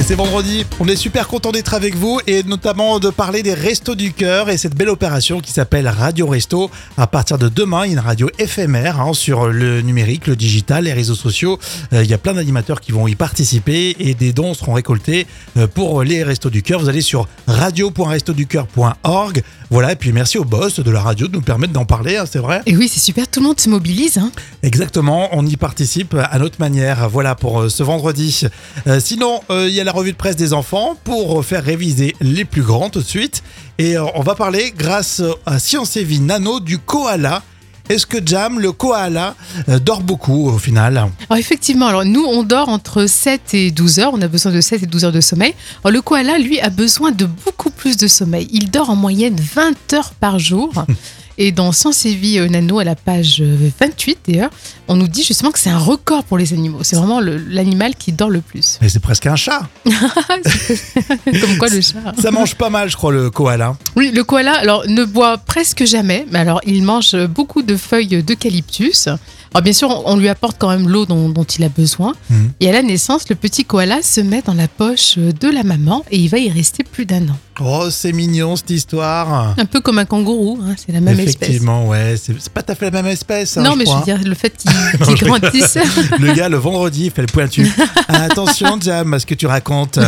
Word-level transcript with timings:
Et 0.00 0.02
c'est 0.02 0.14
vendredi, 0.14 0.64
on 0.80 0.88
est 0.88 0.96
super 0.96 1.28
content 1.28 1.52
d'être 1.52 1.74
avec 1.74 1.94
vous 1.94 2.20
et 2.26 2.42
notamment 2.42 2.98
de 3.00 3.10
parler 3.10 3.42
des 3.42 3.52
Restos 3.52 3.94
du 3.94 4.14
Cœur 4.14 4.48
et 4.48 4.56
cette 4.56 4.74
belle 4.74 4.88
opération 4.88 5.40
qui 5.40 5.52
s'appelle 5.52 5.86
Radio 5.86 6.26
Resto. 6.26 6.70
À 6.96 7.06
partir 7.06 7.36
de 7.36 7.50
demain, 7.50 7.84
il 7.84 7.88
y 7.88 7.90
a 7.90 8.00
une 8.00 8.06
radio 8.06 8.30
éphémère 8.38 8.98
hein, 8.98 9.12
sur 9.12 9.48
le 9.48 9.82
numérique, 9.82 10.26
le 10.26 10.36
digital, 10.36 10.84
les 10.84 10.94
réseaux 10.94 11.14
sociaux. 11.14 11.58
Euh, 11.92 12.02
il 12.02 12.08
y 12.08 12.14
a 12.14 12.18
plein 12.18 12.32
d'animateurs 12.32 12.80
qui 12.80 12.92
vont 12.92 13.08
y 13.08 13.14
participer 13.14 13.94
et 13.98 14.14
des 14.14 14.32
dons 14.32 14.54
seront 14.54 14.72
récoltés 14.72 15.26
euh, 15.58 15.66
pour 15.66 16.02
les 16.02 16.22
Restos 16.22 16.48
du 16.48 16.62
Cœur. 16.62 16.80
Vous 16.80 16.88
allez 16.88 17.02
sur 17.02 17.28
radio.restoducœur.org. 17.46 19.42
Voilà, 19.72 19.92
et 19.92 19.96
puis 19.96 20.10
merci 20.10 20.36
au 20.36 20.44
boss 20.44 20.80
de 20.80 20.90
la 20.90 21.00
radio 21.00 21.28
de 21.28 21.32
nous 21.32 21.42
permettre 21.42 21.72
d'en 21.72 21.84
parler, 21.84 22.16
hein, 22.16 22.24
c'est 22.28 22.40
vrai. 22.40 22.60
Et 22.66 22.76
oui, 22.76 22.88
c'est 22.88 22.98
super, 22.98 23.28
tout 23.28 23.38
le 23.38 23.46
monde 23.46 23.60
se 23.60 23.68
mobilise. 23.68 24.18
Hein. 24.18 24.32
Exactement, 24.64 25.28
on 25.30 25.46
y 25.46 25.56
participe 25.56 26.16
à 26.16 26.36
notre 26.40 26.58
manière. 26.58 27.08
Voilà 27.08 27.36
pour 27.36 27.60
euh, 27.60 27.68
ce 27.68 27.84
vendredi. 27.84 28.46
Euh, 28.88 28.98
sinon, 28.98 29.42
euh, 29.48 29.68
il 29.68 29.74
y 29.74 29.80
a 29.80 29.84
la 29.84 29.89
revue 29.92 30.12
de 30.12 30.16
presse 30.16 30.36
des 30.36 30.52
enfants 30.52 30.96
pour 31.04 31.44
faire 31.44 31.64
réviser 31.64 32.14
les 32.20 32.44
plus 32.44 32.62
grands 32.62 32.90
tout 32.90 33.00
de 33.00 33.06
suite. 33.06 33.42
Et 33.78 33.96
euh, 33.96 34.04
on 34.14 34.22
va 34.22 34.34
parler, 34.34 34.72
grâce 34.76 35.22
à 35.46 35.58
Science 35.58 35.96
et 35.96 36.04
Vie 36.04 36.20
Nano, 36.20 36.60
du 36.60 36.78
koala. 36.78 37.42
Est-ce 37.88 38.06
que 38.06 38.18
Jam, 38.24 38.60
le 38.60 38.70
koala, 38.70 39.34
euh, 39.68 39.80
dort 39.80 40.02
beaucoup 40.02 40.48
au 40.48 40.58
final? 40.58 40.96
Alors 40.96 41.38
effectivement, 41.38 41.86
alors 41.86 42.04
nous, 42.04 42.24
on 42.24 42.44
dort 42.44 42.68
entre 42.68 43.06
7 43.06 43.54
et 43.54 43.70
12 43.72 43.98
heures. 43.98 44.10
On 44.14 44.22
a 44.22 44.28
besoin 44.28 44.52
de 44.52 44.60
7 44.60 44.84
et 44.84 44.86
12 44.86 45.06
heures 45.06 45.12
de 45.12 45.20
sommeil. 45.20 45.54
Alors 45.82 45.92
le 45.92 46.00
koala, 46.00 46.38
lui, 46.38 46.60
a 46.60 46.70
besoin 46.70 47.10
de 47.10 47.26
beaucoup 47.26 47.70
plus 47.70 47.96
de 47.96 48.06
sommeil. 48.06 48.48
Il 48.52 48.70
dort 48.70 48.90
en 48.90 48.96
moyenne 48.96 49.36
20 49.36 49.92
heures 49.94 50.12
par 50.20 50.38
jour. 50.38 50.72
Et 51.42 51.52
dans 51.52 51.72
Science 51.72 52.04
et 52.04 52.14
Vie 52.14 52.38
euh, 52.38 52.48
Nano, 52.48 52.80
à 52.80 52.84
la 52.84 52.94
page 52.94 53.40
euh, 53.40 53.70
28 53.80 54.18
d'ailleurs, 54.28 54.50
on 54.88 54.96
nous 54.96 55.08
dit 55.08 55.24
justement 55.24 55.50
que 55.50 55.58
c'est 55.58 55.70
un 55.70 55.78
record 55.78 56.22
pour 56.24 56.36
les 56.36 56.52
animaux. 56.52 56.80
C'est 56.82 56.96
vraiment 56.96 57.18
l'animal 57.18 57.94
qui 57.94 58.12
dort 58.12 58.28
le 58.28 58.42
plus. 58.42 58.76
Mais 58.82 58.90
c'est 58.90 59.00
presque 59.00 59.26
un 59.26 59.36
chat. 59.36 59.66
Comme 59.86 61.56
quoi 61.58 61.68
le 61.68 61.80
chat. 61.80 62.12
Ça 62.20 62.30
mange 62.30 62.56
pas 62.56 62.68
mal, 62.68 62.90
je 62.90 62.96
crois, 62.96 63.10
le 63.10 63.30
koala. 63.30 63.74
Oui, 63.96 64.10
le 64.14 64.22
koala 64.22 64.52
alors, 64.52 64.86
ne 64.86 65.02
boit 65.02 65.38
presque 65.38 65.86
jamais, 65.86 66.26
mais 66.30 66.40
alors 66.40 66.60
il 66.66 66.82
mange 66.82 67.16
beaucoup 67.28 67.62
de 67.62 67.74
feuilles 67.74 68.22
d'eucalyptus. 68.22 69.08
Alors 69.52 69.62
bien 69.62 69.72
sûr, 69.72 70.02
on, 70.06 70.16
lui 70.16 70.28
apporte 70.28 70.56
quand 70.58 70.68
même 70.68 70.88
l'eau 70.88 71.06
dont, 71.06 71.28
dont 71.28 71.44
il 71.44 71.64
a 71.64 71.68
besoin. 71.68 72.14
Mhm. 72.28 72.52
Et 72.60 72.68
à 72.68 72.72
la 72.72 72.82
naissance, 72.82 73.28
le 73.28 73.34
petit 73.34 73.64
koala 73.64 74.02
se 74.02 74.20
met 74.20 74.42
dans 74.42 74.54
la 74.54 74.68
poche 74.68 75.18
de 75.18 75.48
la 75.48 75.64
maman 75.64 76.04
et 76.10 76.18
il 76.18 76.28
va 76.28 76.38
y 76.38 76.50
rester 76.50 76.84
plus 76.84 77.06
d'un 77.06 77.28
an. 77.28 77.36
Oh, 77.62 77.88
c'est 77.90 78.12
mignon 78.12 78.56
cette 78.56 78.70
histoire. 78.70 79.54
Un 79.58 79.66
peu 79.66 79.80
comme 79.80 79.98
un 79.98 80.04
kangourou, 80.04 80.58
hein, 80.62 80.74
c'est 80.78 80.92
la 80.92 81.00
même 81.00 81.18
espèce. 81.18 81.29
Effectivement, 81.36 81.86
ouais, 81.88 82.16
c'est 82.22 82.48
pas 82.50 82.62
tout 82.62 82.72
à 82.72 82.74
fait 82.74 82.86
la 82.86 82.90
même 83.02 83.06
espèce. 83.06 83.56
hein, 83.56 83.62
non, 83.62 83.76
mais 83.76 83.86
je 83.86 83.92
veux 83.92 84.04
dire, 84.04 84.18
le 84.24 84.34
fait 84.34 84.50
qu'il 84.56 84.70
Non, 84.70 85.06
qu'il 85.06 85.16
je 85.16 85.24
rigole. 85.24 85.40
grandisse. 85.40 85.78
Le 86.18 86.32
gars, 86.34 86.48
le 86.48 86.56
vendredi, 86.58 87.06
il 87.06 87.10
fait 87.10 87.22
le 87.22 87.28
pointu. 87.28 87.66
Attention, 88.08 88.78
Jam, 88.80 89.14
à 89.14 89.18
ce 89.18 89.26
que 89.26 89.34
tu 89.34 89.46
racontes. 89.46 89.98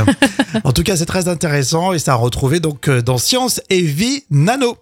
En 0.64 0.72
tout 0.72 0.82
cas, 0.82 0.96
c'est 0.96 1.06
très 1.06 1.28
intéressant 1.28 1.92
et 1.92 1.98
ça 1.98 2.12
a 2.12 2.16
retrouvé 2.16 2.60
donc 2.60 2.88
euh, 2.88 3.02
dans 3.02 3.18
Science 3.18 3.60
et 3.70 3.80
Vie 3.82 4.24
Nano. 4.30 4.76